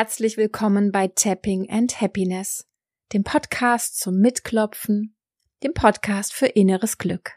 [0.00, 2.66] herzlich willkommen bei Tapping and Happiness,
[3.12, 5.14] dem Podcast zum Mitklopfen,
[5.62, 7.32] dem Podcast für inneres Glück.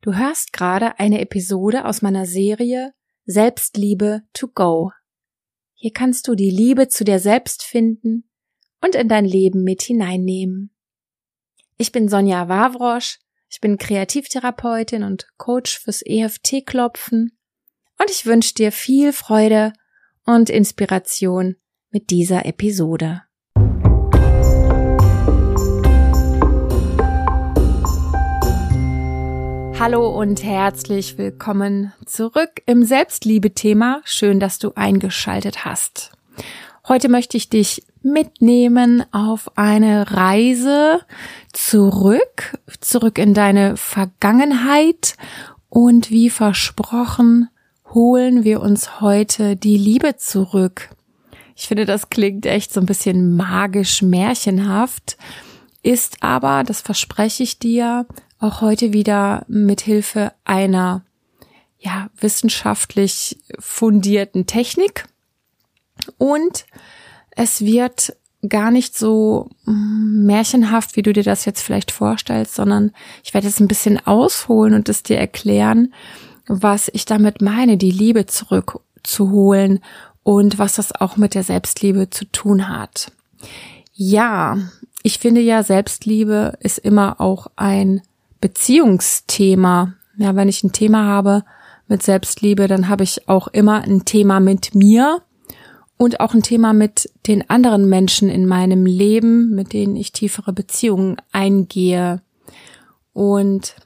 [0.00, 4.92] Du hörst gerade eine Episode aus meiner Serie Selbstliebe to go.
[5.74, 8.30] Hier kannst du die Liebe zu dir selbst finden
[8.80, 10.72] und in dein Leben mit hineinnehmen.
[11.78, 13.18] Ich bin Sonja Wawrosch,
[13.48, 17.36] ich bin Kreativtherapeutin und Coach fürs EFT-Klopfen
[17.98, 19.72] und ich wünsche dir viel Freude
[20.24, 21.56] und Inspiration
[21.92, 23.22] mit dieser Episode.
[29.78, 34.00] Hallo und herzlich willkommen zurück im Selbstliebe-Thema.
[34.04, 36.12] Schön, dass du eingeschaltet hast.
[36.88, 41.00] Heute möchte ich dich mitnehmen auf eine Reise
[41.52, 45.16] zurück, zurück in deine Vergangenheit
[45.68, 47.48] und wie versprochen
[47.92, 50.90] holen wir uns heute die Liebe zurück.
[51.56, 55.16] Ich finde, das klingt echt so ein bisschen magisch, märchenhaft,
[55.82, 58.06] ist aber, das verspreche ich dir,
[58.38, 61.04] auch heute wieder mit Hilfe einer
[61.78, 65.06] ja, wissenschaftlich fundierten Technik.
[66.18, 66.66] Und
[67.30, 68.16] es wird
[68.48, 72.92] gar nicht so mm, märchenhaft, wie du dir das jetzt vielleicht vorstellst, sondern
[73.22, 75.92] ich werde es ein bisschen ausholen und es dir erklären,
[76.46, 79.80] was ich damit meine, die Liebe zurückzuholen
[80.22, 83.12] und was das auch mit der Selbstliebe zu tun hat.
[83.92, 84.58] Ja,
[85.02, 88.02] ich finde ja, Selbstliebe ist immer auch ein
[88.40, 89.94] Beziehungsthema.
[90.16, 91.44] Ja, wenn ich ein Thema habe
[91.88, 95.22] mit Selbstliebe, dann habe ich auch immer ein Thema mit mir
[95.96, 100.52] und auch ein Thema mit den anderen Menschen in meinem Leben, mit denen ich tiefere
[100.52, 102.22] Beziehungen eingehe.
[103.12, 103.76] Und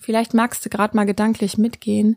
[0.00, 2.16] vielleicht magst du gerade mal gedanklich mitgehen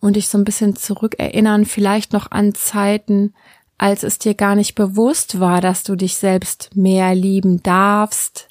[0.00, 3.34] und dich so ein bisschen zurückerinnern, vielleicht noch an Zeiten,
[3.78, 8.48] als es dir gar nicht bewusst war, dass du dich selbst mehr lieben darfst,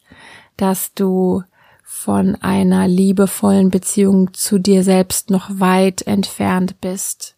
[0.58, 1.44] dass du
[1.84, 7.36] von einer liebevollen Beziehung zu dir selbst noch weit entfernt bist.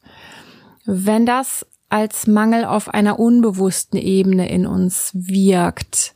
[0.85, 6.15] Wenn das als Mangel auf einer unbewussten Ebene in uns wirkt,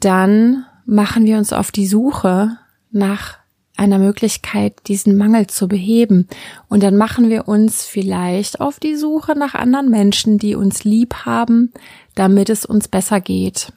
[0.00, 2.58] dann machen wir uns auf die Suche
[2.90, 3.38] nach
[3.76, 6.28] einer Möglichkeit, diesen Mangel zu beheben.
[6.68, 11.14] Und dann machen wir uns vielleicht auf die Suche nach anderen Menschen, die uns lieb
[11.24, 11.72] haben,
[12.14, 13.72] damit es uns besser geht.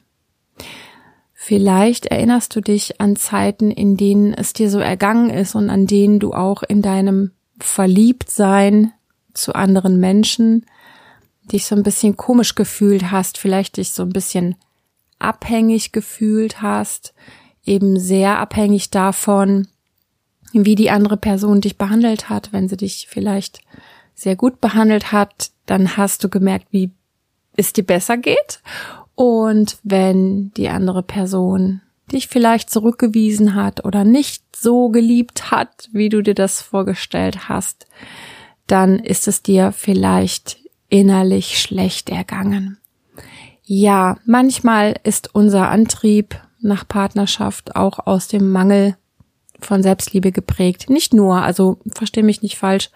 [1.33, 5.87] Vielleicht erinnerst du dich an Zeiten, in denen es dir so ergangen ist und an
[5.87, 8.91] denen du auch in deinem Verliebtsein
[9.33, 10.65] zu anderen Menschen
[11.51, 14.55] dich so ein bisschen komisch gefühlt hast, vielleicht dich so ein bisschen
[15.19, 17.13] abhängig gefühlt hast,
[17.65, 19.67] eben sehr abhängig davon,
[20.53, 22.53] wie die andere Person dich behandelt hat.
[22.53, 23.59] Wenn sie dich vielleicht
[24.15, 26.91] sehr gut behandelt hat, dann hast du gemerkt, wie
[27.55, 28.61] es dir besser geht.
[29.15, 31.81] Und wenn die andere Person
[32.11, 37.85] dich vielleicht zurückgewiesen hat oder nicht so geliebt hat, wie du dir das vorgestellt hast,
[38.65, 40.57] dann ist es dir vielleicht
[40.89, 42.77] innerlich schlecht ergangen.
[43.63, 48.95] Ja, manchmal ist unser Antrieb nach Partnerschaft auch aus dem Mangel
[49.59, 50.89] von Selbstliebe geprägt.
[50.89, 52.89] Nicht nur, also verstehe mich nicht falsch.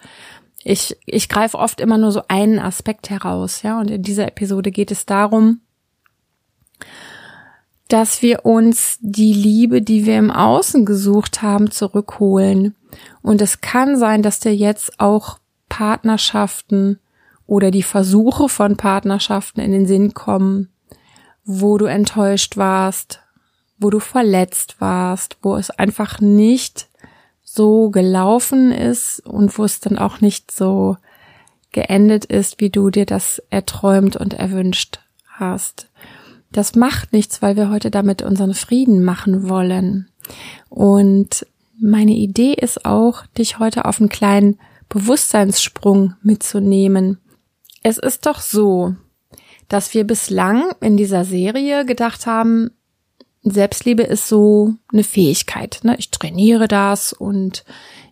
[0.64, 3.80] Ich, ich greife oft immer nur so einen Aspekt heraus, ja.
[3.80, 5.60] Und in dieser Episode geht es darum,
[7.88, 12.74] dass wir uns die Liebe, die wir im Außen gesucht haben, zurückholen.
[13.20, 16.98] Und es kann sein, dass dir jetzt auch Partnerschaften
[17.46, 20.70] oder die Versuche von Partnerschaften in den Sinn kommen,
[21.44, 23.20] wo du enttäuscht warst,
[23.82, 26.88] wo du verletzt warst, wo es einfach nicht
[27.42, 30.96] so gelaufen ist und wo es dann auch nicht so
[31.72, 35.88] geendet ist, wie du dir das erträumt und erwünscht hast.
[36.50, 40.08] Das macht nichts, weil wir heute damit unseren Frieden machen wollen.
[40.68, 41.46] Und
[41.80, 44.58] meine Idee ist auch, dich heute auf einen kleinen
[44.88, 47.18] Bewusstseinssprung mitzunehmen.
[47.82, 48.94] Es ist doch so,
[49.68, 52.70] dass wir bislang in dieser Serie gedacht haben,
[53.42, 55.80] Selbstliebe ist so eine Fähigkeit.
[55.82, 55.96] Ne?
[55.98, 57.64] Ich trainiere das und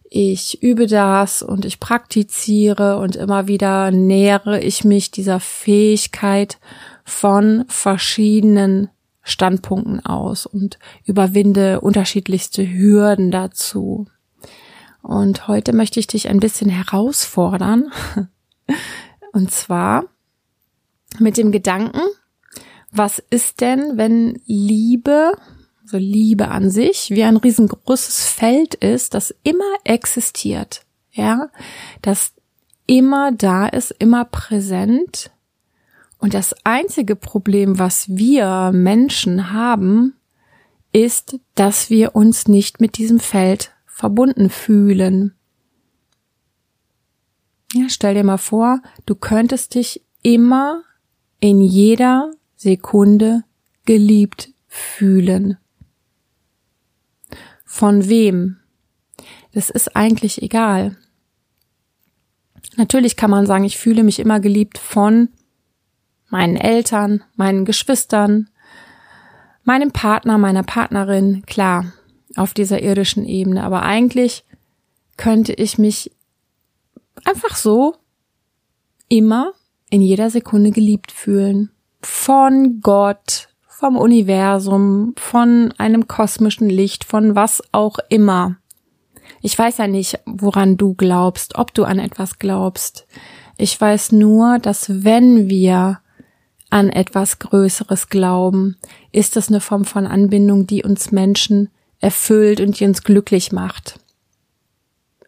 [0.09, 6.59] ich übe das und ich praktiziere und immer wieder nähere ich mich dieser Fähigkeit
[7.05, 8.89] von verschiedenen
[9.23, 14.07] Standpunkten aus und überwinde unterschiedlichste Hürden dazu.
[15.03, 17.93] Und heute möchte ich dich ein bisschen herausfordern.
[19.33, 20.05] Und zwar
[21.19, 22.03] mit dem Gedanken,
[22.91, 25.33] was ist denn, wenn Liebe,
[25.85, 30.83] so Liebe an sich, wie ein riesengroßes Feld ist, das immer existiert,
[31.13, 31.51] ja,
[32.03, 32.33] das
[32.87, 35.31] immer da ist, immer präsent
[36.21, 40.15] Und das einzige Problem, was wir Menschen haben,
[40.93, 45.35] ist, dass wir uns nicht mit diesem Feld verbunden fühlen.
[47.73, 50.83] Ja, stell dir mal vor, du könntest dich immer
[51.39, 53.43] in jeder Sekunde
[53.87, 55.57] geliebt fühlen.
[57.65, 58.59] Von wem?
[59.55, 60.99] Das ist eigentlich egal.
[62.77, 65.31] Natürlich kann man sagen, ich fühle mich immer geliebt von
[66.29, 68.51] meinen Eltern, meinen Geschwistern,
[69.65, 71.95] meinem Partner, meiner Partnerin, klar,
[72.37, 73.65] auf dieser irdischen Ebene.
[73.65, 74.45] Aber eigentlich
[75.17, 76.15] könnte ich mich
[77.25, 77.97] einfach so
[79.09, 79.55] immer
[79.89, 81.71] in jeder Sekunde geliebt fühlen.
[82.03, 88.57] Von Gott, vom Universum, von einem kosmischen Licht, von was auch immer.
[89.43, 93.07] Ich weiß ja nicht, woran du glaubst, ob du an etwas glaubst.
[93.57, 96.01] Ich weiß nur, dass wenn wir
[96.69, 98.77] an etwas Größeres glauben,
[99.13, 101.69] ist das eine Form von Anbindung, die uns Menschen
[102.01, 103.99] erfüllt und die uns glücklich macht.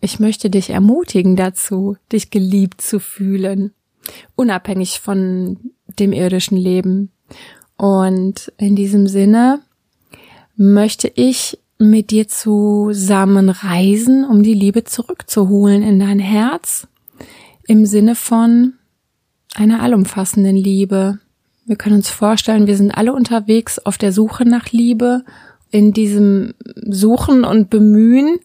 [0.00, 3.72] Ich möchte dich ermutigen dazu, dich geliebt zu fühlen,
[4.34, 7.10] unabhängig von dem irdischen Leben.
[7.76, 9.60] Und in diesem Sinne
[10.56, 16.86] möchte ich mit dir zusammen reisen, um die Liebe zurückzuholen in dein Herz,
[17.66, 18.74] im Sinne von
[19.54, 21.18] einer allumfassenden Liebe,
[21.64, 25.24] wir können uns vorstellen, wir sind alle unterwegs auf der Suche nach Liebe.
[25.70, 26.54] In diesem
[26.88, 28.38] Suchen und Bemühen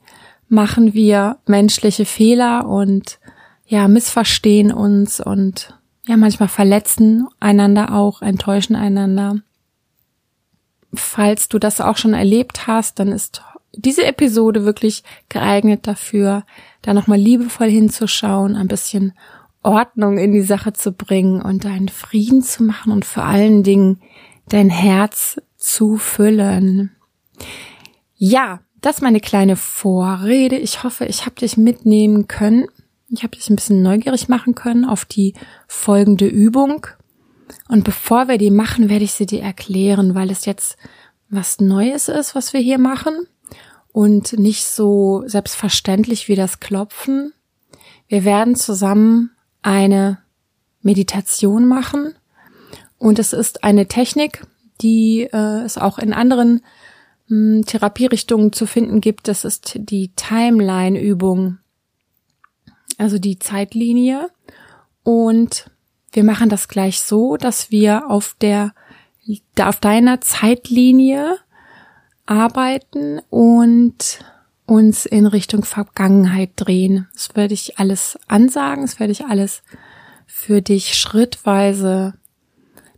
[0.49, 3.19] machen wir menschliche Fehler und
[3.65, 5.76] ja, missverstehen uns und
[6.07, 9.41] ja, manchmal verletzen einander auch, enttäuschen einander.
[10.93, 13.41] Falls du das auch schon erlebt hast, dann ist
[13.73, 16.45] diese Episode wirklich geeignet dafür,
[16.81, 19.13] da nochmal liebevoll hinzuschauen, ein bisschen
[19.63, 24.01] Ordnung in die Sache zu bringen und deinen Frieden zu machen und vor allen Dingen
[24.47, 26.95] dein Herz zu füllen.
[28.15, 30.55] Ja, das ist meine kleine Vorrede.
[30.55, 32.67] Ich hoffe, ich habe dich mitnehmen können.
[33.09, 35.33] Ich habe dich ein bisschen neugierig machen können auf die
[35.67, 36.87] folgende Übung.
[37.69, 40.77] Und bevor wir die machen, werde ich sie dir erklären, weil es jetzt
[41.29, 43.27] was Neues ist, was wir hier machen
[43.91, 47.33] und nicht so selbstverständlich wie das Klopfen.
[48.07, 49.31] Wir werden zusammen
[49.61, 50.19] eine
[50.81, 52.13] Meditation machen.
[52.97, 54.45] Und es ist eine Technik,
[54.81, 56.61] die äh, es auch in anderen
[57.27, 59.27] mh, hm, Therapierichtungen zu finden gibt.
[59.27, 61.59] Das ist die Timeline-Übung,
[62.97, 64.29] also die Zeitlinie.
[65.03, 65.69] Und
[66.11, 68.73] wir machen das gleich so, dass wir auf der
[69.59, 71.37] auf deiner Zeitlinie
[72.25, 74.19] arbeiten und
[74.65, 77.07] uns in Richtung Vergangenheit drehen.
[77.13, 79.63] Das werde ich alles ansagen, das werde ich alles
[80.25, 82.13] für dich schrittweise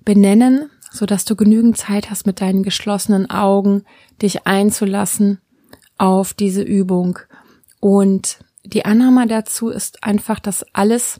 [0.03, 3.83] benennen, so dass du genügend Zeit hast, mit deinen geschlossenen Augen
[4.21, 5.39] dich einzulassen
[5.97, 7.19] auf diese Übung.
[7.79, 11.19] Und die Annahme dazu ist einfach, dass alles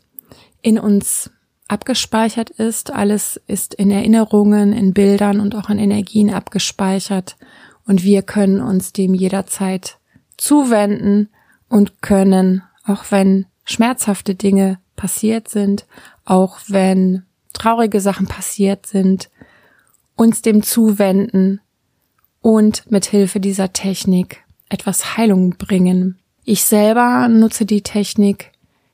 [0.61, 1.31] in uns
[1.67, 7.37] abgespeichert ist, alles ist in Erinnerungen, in Bildern und auch in Energien abgespeichert
[7.85, 9.97] und wir können uns dem jederzeit
[10.37, 11.29] zuwenden
[11.69, 15.85] und können, auch wenn schmerzhafte Dinge passiert sind,
[16.25, 19.29] auch wenn traurige Sachen passiert sind,
[20.15, 21.61] uns dem zuwenden
[22.41, 26.18] und mit Hilfe dieser Technik etwas Heilung bringen.
[26.51, 28.53] Ich selber nutze die Technik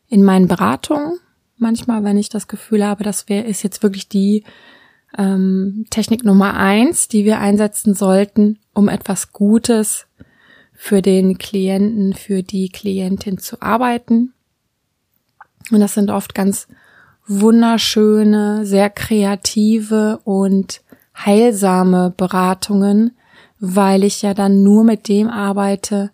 [0.09, 1.19] in meinen Beratungen.
[1.55, 4.43] Manchmal, wenn ich das Gefühl habe, das wäre ist jetzt wirklich die
[5.17, 10.05] ähm, Technik Nummer eins, die wir einsetzen sollten, um etwas Gutes
[10.73, 14.33] für den Klienten, für die Klientin zu arbeiten.
[15.71, 16.67] Und das sind oft ganz
[17.25, 20.81] wunderschöne, sehr kreative und
[21.15, 23.15] heilsame Beratungen,
[23.61, 26.11] weil ich ja dann nur mit dem arbeite,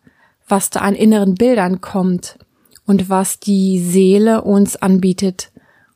[0.51, 2.37] was da an inneren Bildern kommt
[2.85, 5.51] und was die Seele uns anbietet,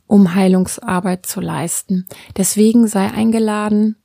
[0.08, 2.08] um Heilungsarbeit zu leisten.
[2.38, 3.98] Deswegen sei eingeladen,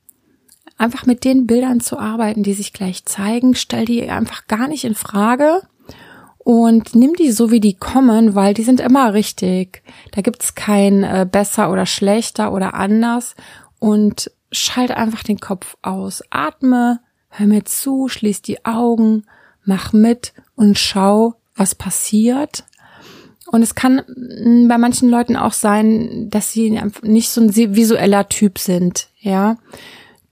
[0.77, 3.55] einfach mit den Bildern zu arbeiten, die sich gleich zeigen.
[3.55, 5.61] Stell die einfach gar nicht in Frage
[6.39, 9.83] und nimm die so, wie die kommen, weil die sind immer richtig.
[10.11, 13.35] Da gibt's kein äh, besser oder schlechter oder anders
[13.79, 16.23] und schalte einfach den Kopf aus.
[16.31, 19.25] Atme, hör mir zu, schließ die Augen,
[19.63, 22.63] mach mit und schau, was passiert.
[23.47, 28.29] Und es kann mm, bei manchen Leuten auch sein, dass sie nicht so ein visueller
[28.29, 29.57] Typ sind, ja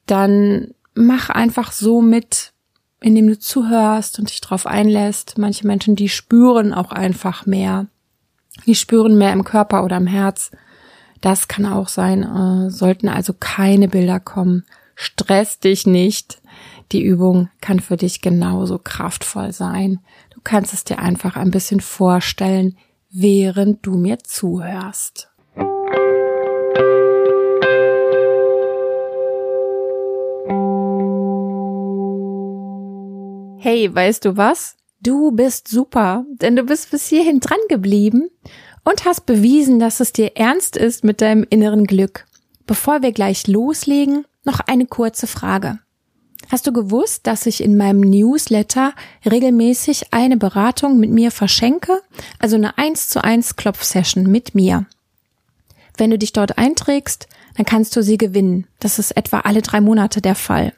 [0.09, 2.51] dann mach einfach so mit,
[2.99, 5.37] indem du zuhörst und dich drauf einlässt.
[5.37, 7.87] Manche Menschen, die spüren auch einfach mehr.
[8.65, 10.51] Die spüren mehr im Körper oder im Herz.
[11.21, 12.23] Das kann auch sein.
[12.23, 14.65] Äh, sollten also keine Bilder kommen.
[14.95, 16.38] Stress dich nicht.
[16.91, 19.99] Die Übung kann für dich genauso kraftvoll sein.
[20.33, 22.77] Du kannst es dir einfach ein bisschen vorstellen,
[23.11, 25.29] während du mir zuhörst.
[33.61, 34.75] Hey, weißt du was?
[35.01, 38.29] Du bist super, denn du bist bis hierhin dran geblieben
[38.83, 42.25] und hast bewiesen, dass es dir ernst ist mit deinem inneren Glück.
[42.65, 45.79] Bevor wir gleich loslegen, noch eine kurze Frage.
[46.49, 52.01] Hast du gewusst, dass ich in meinem Newsletter regelmäßig eine Beratung mit mir verschenke?
[52.39, 54.87] Also eine 1 zu 1 Klopfsession mit mir.
[55.97, 58.65] Wenn du dich dort einträgst, dann kannst du sie gewinnen.
[58.79, 60.73] Das ist etwa alle drei Monate der Fall.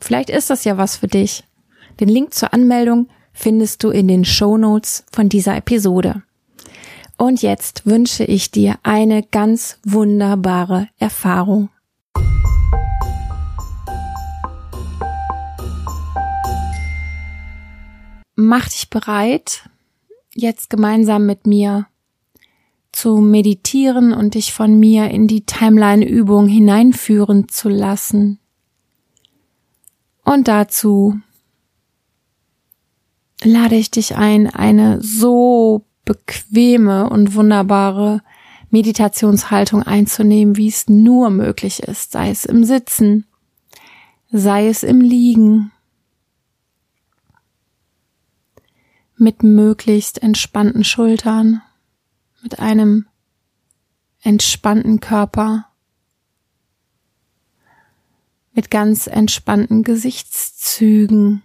[0.00, 1.42] Vielleicht ist das ja was für dich.
[1.98, 6.22] Den Link zur Anmeldung findest du in den Show Notes von dieser Episode.
[7.18, 11.70] Und jetzt wünsche ich dir eine ganz wunderbare Erfahrung.
[18.48, 19.68] Mach dich bereit,
[20.32, 21.88] jetzt gemeinsam mit mir
[22.92, 28.38] zu meditieren und dich von mir in die Timeline-Übung hineinführen zu lassen.
[30.22, 31.18] Und dazu
[33.42, 38.22] lade ich dich ein, eine so bequeme und wunderbare
[38.70, 43.26] Meditationshaltung einzunehmen, wie es nur möglich ist, sei es im Sitzen,
[44.30, 45.72] sei es im Liegen,
[49.16, 51.62] mit möglichst entspannten Schultern,
[52.42, 53.06] mit einem
[54.22, 55.66] entspannten Körper,
[58.52, 61.42] mit ganz entspannten Gesichtszügen,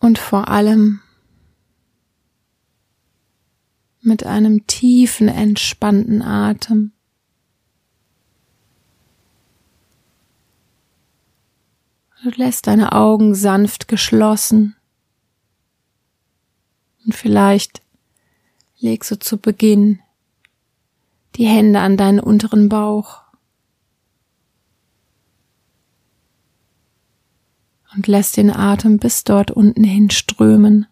[0.00, 1.00] und vor allem
[4.00, 6.92] mit einem tiefen, entspannten Atem.
[12.22, 14.76] Du lässt deine Augen sanft geschlossen
[17.04, 17.82] und vielleicht
[18.78, 20.00] legst du zu Beginn
[21.36, 23.22] die Hände an deinen unteren Bauch.
[27.94, 30.86] und lässt den Atem bis dort unten hin strömen.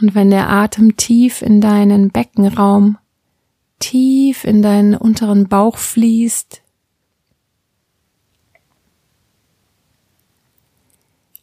[0.00, 2.98] Und wenn der Atem tief in deinen Beckenraum,
[3.78, 6.62] tief in deinen unteren Bauch fließt,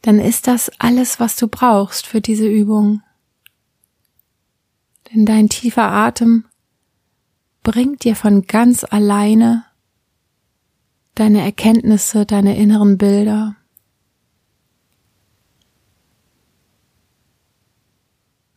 [0.02, 3.02] dann ist das alles, was du brauchst für diese Übung.
[5.12, 6.46] Denn dein tiefer Atem
[7.64, 9.66] bringt dir von ganz alleine
[11.16, 13.56] deine Erkenntnisse, deine inneren Bilder.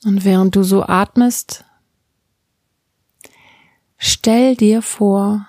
[0.05, 1.65] Und während du so atmest,
[3.99, 5.47] stell dir vor,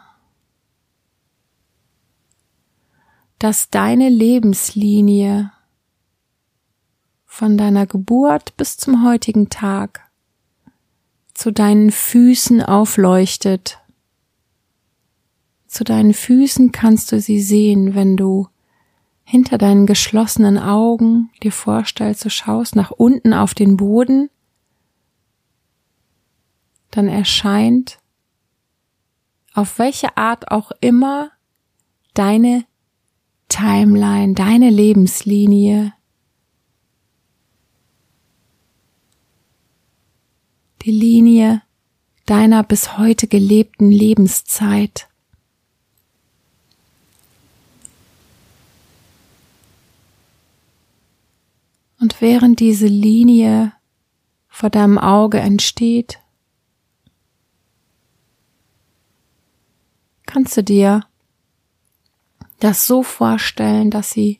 [3.37, 5.51] dass deine Lebenslinie
[7.25, 10.09] von deiner Geburt bis zum heutigen Tag
[11.33, 13.79] zu deinen Füßen aufleuchtet.
[15.67, 18.49] Zu deinen Füßen kannst du sie sehen, wenn du
[19.23, 24.29] hinter deinen geschlossenen Augen dir vorstellst, du schaust nach unten auf den Boden,
[26.91, 27.99] dann erscheint
[29.59, 31.31] auf welche Art auch immer
[32.13, 32.63] deine
[33.49, 35.91] Timeline, deine Lebenslinie
[40.83, 41.61] die Linie
[42.25, 45.09] deiner bis heute gelebten Lebenszeit.
[51.99, 53.73] Und während diese Linie
[54.47, 56.19] vor deinem Auge entsteht,
[60.29, 61.01] kannst du dir
[62.59, 64.39] das so vorstellen, dass sie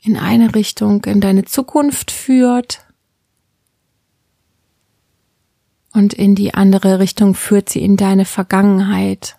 [0.00, 2.84] in eine Richtung in deine Zukunft führt
[5.92, 9.38] und in die andere Richtung führt sie in deine Vergangenheit.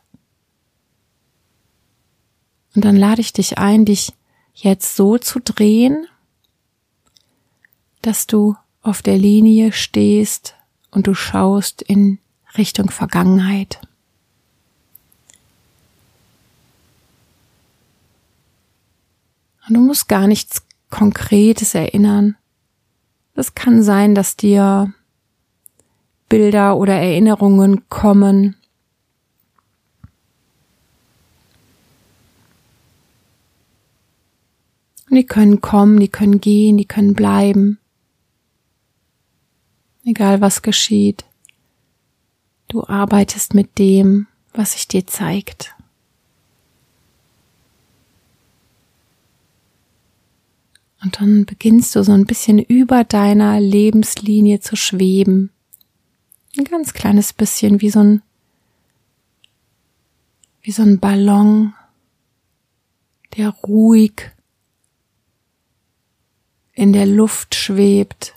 [2.75, 4.13] Und dann lade ich dich ein, dich
[4.55, 6.07] jetzt so zu drehen,
[8.01, 10.55] dass du auf der Linie stehst
[10.89, 12.17] und du schaust in
[12.57, 13.79] Richtung Vergangenheit.
[19.69, 22.35] Und du musst gar nichts Konkretes erinnern.
[23.35, 24.91] Es kann sein, dass dir
[26.27, 28.55] Bilder oder Erinnerungen kommen.
[35.09, 37.79] Und die können kommen, die können gehen, die können bleiben.
[40.03, 41.25] Egal was geschieht.
[42.67, 45.75] Du arbeitest mit dem, was sich dir zeigt.
[51.01, 55.51] Und dann beginnst du so ein bisschen über deiner Lebenslinie zu schweben.
[56.57, 58.21] Ein ganz kleines bisschen wie so ein,
[60.61, 61.73] wie so ein Ballon,
[63.37, 64.31] der ruhig
[66.73, 68.35] in der Luft schwebt.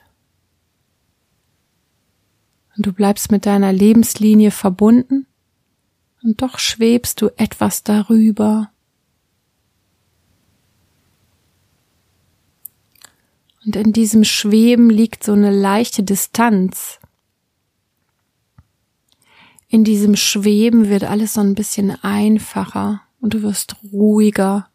[2.76, 5.26] Und du bleibst mit deiner Lebenslinie verbunden
[6.22, 8.70] und doch schwebst du etwas darüber.
[13.64, 16.98] Und in diesem Schweben liegt so eine leichte Distanz.
[19.68, 24.68] In diesem Schweben wird alles so ein bisschen einfacher und du wirst ruhiger,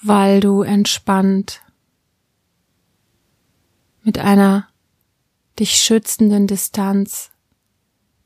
[0.00, 1.60] weil du entspannt
[4.02, 4.68] mit einer
[5.58, 7.30] dich schützenden Distanz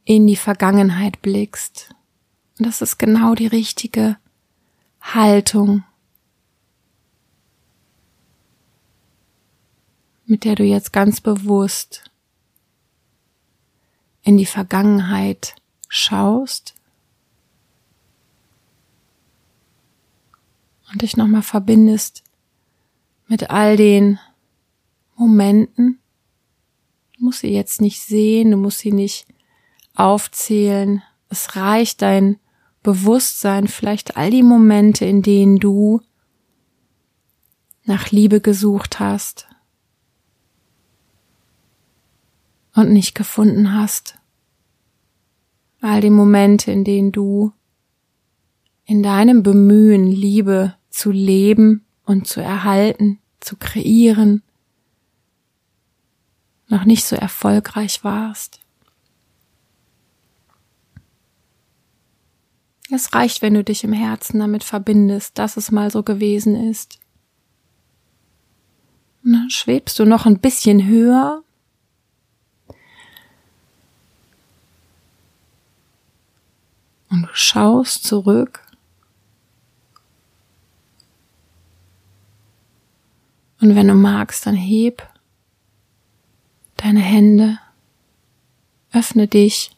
[0.04, 1.94] in die Vergangenheit blickst.
[2.58, 4.18] Und das ist genau die richtige
[5.00, 5.82] Haltung,
[10.32, 12.10] mit der du jetzt ganz bewusst
[14.22, 15.54] in die Vergangenheit
[15.88, 16.74] schaust
[20.90, 22.22] und dich nochmal verbindest
[23.28, 24.18] mit all den
[25.16, 25.98] Momenten.
[27.18, 29.26] Du musst sie jetzt nicht sehen, du musst sie nicht
[29.94, 31.02] aufzählen.
[31.28, 32.38] Es reicht dein
[32.82, 36.00] Bewusstsein, vielleicht all die Momente, in denen du
[37.84, 39.51] nach Liebe gesucht hast
[42.74, 44.18] und nicht gefunden hast.
[45.80, 47.52] All die Momente, in denen du
[48.84, 54.42] in deinem Bemühen, Liebe zu leben und zu erhalten, zu kreieren,
[56.68, 58.60] noch nicht so erfolgreich warst.
[62.94, 66.98] Es reicht, wenn du dich im Herzen damit verbindest, dass es mal so gewesen ist.
[69.24, 71.42] Und dann schwebst du noch ein bisschen höher.
[77.08, 78.60] Und du schaust zurück.
[83.60, 85.08] Und wenn du magst, dann heb
[86.76, 87.58] deine Hände,
[88.92, 89.76] öffne dich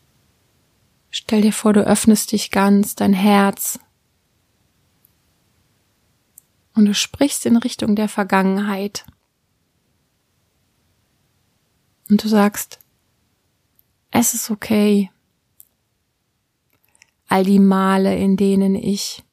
[1.16, 3.78] Stell dir vor, du öffnest dich ganz, dein Herz.
[6.74, 9.06] Und du sprichst in Richtung der Vergangenheit.
[12.10, 12.80] Und du sagst,
[14.10, 15.12] es ist okay.
[17.28, 19.24] All die Male, in denen ich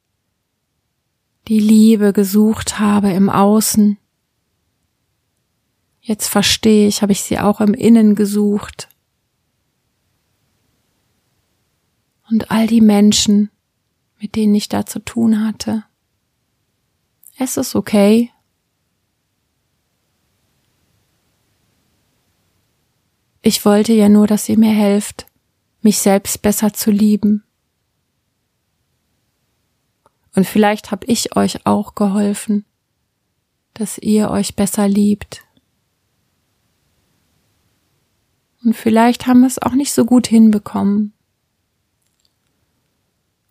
[1.48, 3.98] die Liebe gesucht habe im Außen.
[6.00, 8.88] Jetzt verstehe ich, habe ich sie auch im Innen gesucht.
[12.32, 13.50] und all die Menschen,
[14.18, 15.84] mit denen ich da zu tun hatte.
[17.36, 18.30] Es ist okay.
[23.42, 25.26] Ich wollte ja nur, dass ihr mir helft,
[25.82, 27.44] mich selbst besser zu lieben.
[30.34, 32.64] Und vielleicht habe ich euch auch geholfen,
[33.74, 35.44] dass ihr euch besser liebt.
[38.64, 41.12] Und vielleicht haben wir es auch nicht so gut hinbekommen.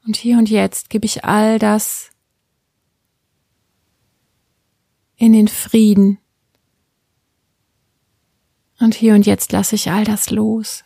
[0.06, 2.10] Und hier und jetzt gebe ich all das
[5.18, 6.18] in den Frieden.
[8.80, 10.84] Und hier und jetzt lasse ich all das los.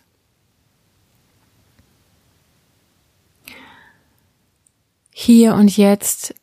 [5.25, 6.35] Hier und jetzt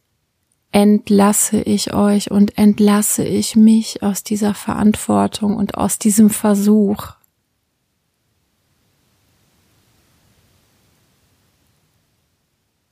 [0.73, 7.15] entlasse ich euch und entlasse ich mich aus dieser Verantwortung und aus diesem Versuch,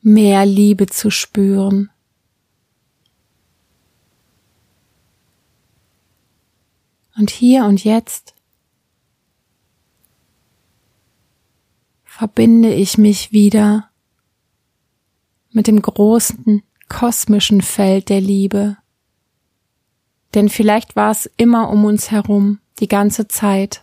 [0.01, 1.91] mehr Liebe zu spüren.
[7.19, 8.37] Und hier und jetzt
[12.05, 13.90] verbinde ich mich wieder
[15.53, 18.77] mit dem großen kosmischen Feld der Liebe.
[20.35, 23.83] Denn vielleicht war es immer um uns herum, die ganze Zeit.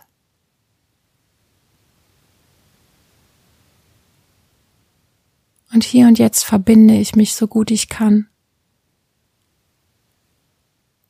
[5.72, 8.28] Und hier und jetzt verbinde ich mich so gut ich kann.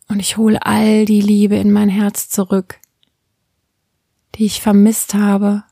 [0.08, 2.80] Und ich hole all die Liebe in mein Herz zurück,
[4.34, 5.64] die ich vermisst habe.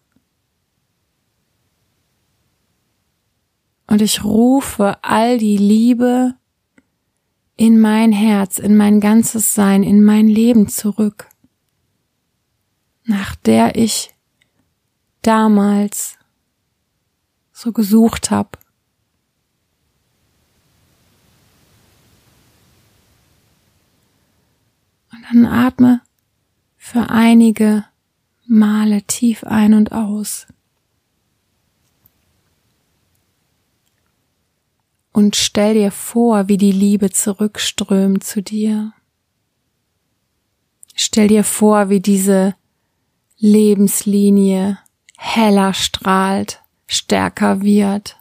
[3.86, 6.34] Und ich rufe all die Liebe
[7.56, 11.28] in mein Herz, in mein ganzes Sein, in mein Leben zurück,
[13.04, 14.12] nach der ich
[15.22, 16.18] damals
[17.52, 18.58] so gesucht habe.
[25.12, 26.02] Und dann atme
[26.76, 27.84] für einige
[28.46, 30.46] Male tief ein und aus.
[35.16, 38.92] Und stell dir vor, wie die Liebe zurückströmt zu dir.
[40.94, 42.54] Stell dir vor, wie diese
[43.38, 44.78] Lebenslinie
[45.16, 48.18] heller strahlt, stärker wird,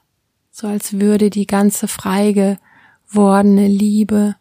[0.51, 2.31] so als würde die ganze frei
[3.11, 4.37] gewordene Liebe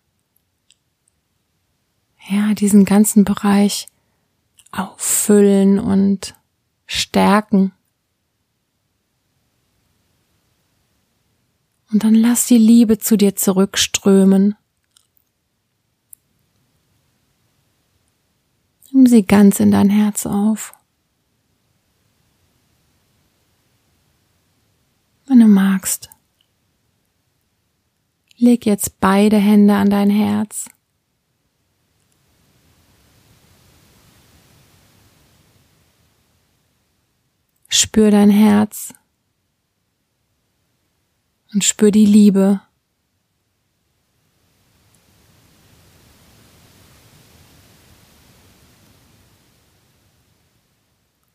[2.29, 3.89] ja, diesen ganzen Bereich
[4.71, 6.37] auffüllen und
[6.87, 7.73] stärken.
[11.95, 14.57] Und dann lass die Liebe zu dir zurückströmen.
[18.91, 20.75] Nimm sie ganz in dein Herz auf.
[25.27, 26.11] Wenn du magst,
[28.39, 30.69] leg jetzt beide Hände an dein Herz.
[37.69, 38.93] Spür dein Herz
[41.55, 42.61] und spür die Liebe.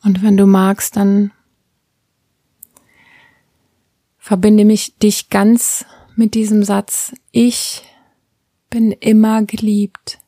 [0.04, 1.32] Und wenn du magst, dann
[4.18, 7.14] verbinde mich dich ganz mit diesem Satz.
[7.32, 7.84] Ich
[8.70, 10.20] bin immer geliebt.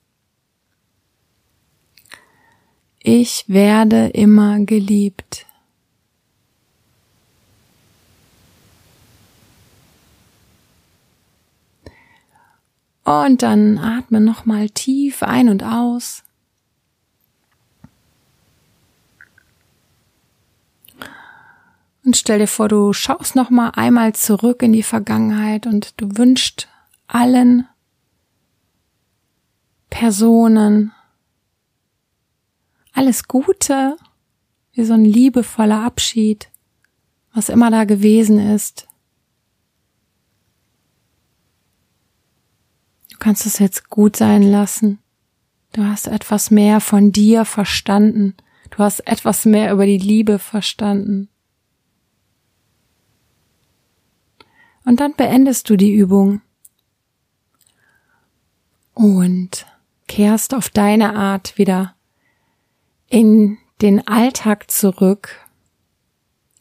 [3.00, 5.46] Ich werde immer geliebt.
[13.12, 16.24] Und dann atme nochmal tief ein und aus.
[22.06, 26.68] Und stell dir vor, du schaust nochmal einmal zurück in die Vergangenheit und du wünschst
[27.08, 27.68] allen
[29.90, 30.94] Personen
[32.94, 33.98] alles Gute,
[34.74, 36.50] wie so ein liebevoller Abschied,
[37.34, 38.88] was immer da gewesen ist.
[43.22, 45.00] Kannst es jetzt gut sein lassen.
[45.72, 48.36] Du hast etwas mehr von dir verstanden.
[48.72, 51.30] Du hast etwas mehr über die Liebe verstanden.
[54.84, 56.42] Und dann beendest du die Übung
[58.94, 59.66] und
[60.08, 61.96] kehrst auf deine Art wieder
[63.08, 65.48] in den Alltag zurück,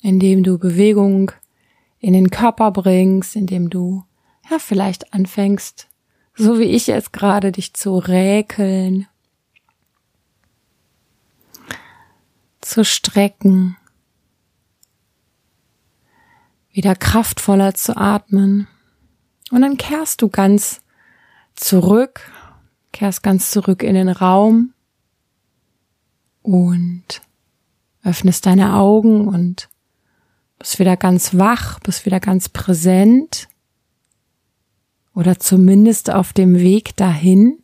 [0.03, 1.33] indem du Bewegung
[1.99, 4.05] in den Körper bringst, indem du
[4.51, 5.90] ja vielleicht anfängst
[6.41, 9.07] so wie ich jetzt gerade, dich zu räkeln,
[12.63, 13.77] zu strecken,
[16.73, 18.69] wieder kraftvoller zu atmen.
[19.51, 20.81] Und dann kehrst du ganz
[21.57, 22.31] zurück,
[22.93, 24.73] kehrst ganz zurück in den Raum
[26.41, 27.21] und
[28.03, 29.69] öffnest deine Augen und
[30.59, 33.50] bist wieder ganz wach, bist wieder ganz präsent
[35.15, 37.63] oder zumindest auf dem Weg dahin,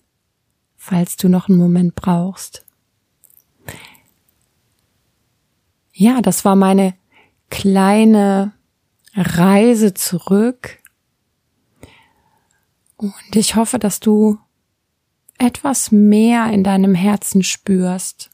[0.76, 2.64] falls du noch einen Moment brauchst.
[5.92, 6.94] Ja, das war meine
[7.48, 8.52] kleine
[9.14, 10.78] Reise zurück.
[12.96, 14.38] Und ich hoffe, dass du
[15.38, 18.30] etwas mehr in deinem Herzen spürst.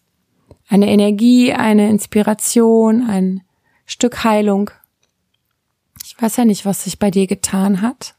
[0.68, 3.42] Eine Energie, eine Inspiration, ein
[3.87, 4.70] Stück Heilung.
[6.05, 8.14] Ich weiß ja nicht, was sich bei dir getan hat.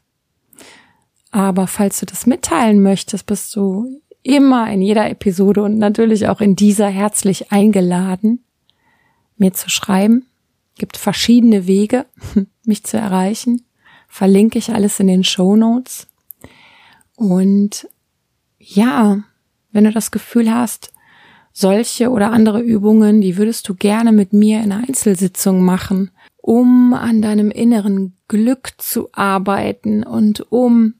[1.34, 6.40] Aber falls du das mitteilen möchtest, bist du immer in jeder Episode und natürlich auch
[6.40, 8.44] in dieser herzlich eingeladen,
[9.36, 10.26] mir zu schreiben.
[10.78, 12.06] Gibt verschiedene Wege,
[12.64, 13.62] mich zu erreichen.
[14.06, 16.06] Verlinke ich alles in den Show Notes.
[17.16, 17.88] Und
[18.60, 19.24] ja,
[19.72, 20.92] wenn du das Gefühl hast,
[21.52, 26.94] solche oder andere Übungen, die würdest du gerne mit mir in einer Einzelsitzung machen, um
[26.94, 30.94] an deinem inneren Glück zu arbeiten und um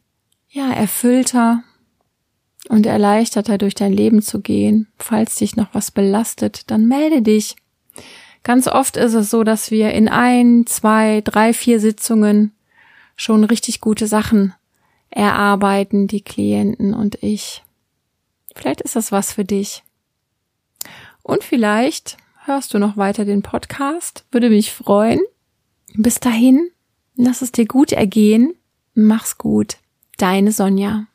[0.55, 1.65] ja, erfüllter
[2.69, 4.87] und erleichterter durch dein Leben zu gehen.
[4.99, 7.57] Falls dich noch was belastet, dann melde dich.
[8.45, 12.53] Ganz oft ist es so, dass wir in ein, zwei, drei, vier Sitzungen
[13.17, 14.55] schon richtig gute Sachen
[15.11, 17.65] erarbeiten, die Klienten und ich.
[18.55, 19.83] Vielleicht ist das was für dich.
[21.25, 24.25] Und vielleicht hörst du noch weiter den Podcast.
[24.31, 25.21] Würde mich freuen.
[25.95, 26.71] Bis dahin,
[27.17, 28.55] lass es dir gut ergehen.
[28.95, 29.79] Mach's gut.
[30.19, 31.07] Deine Sonja.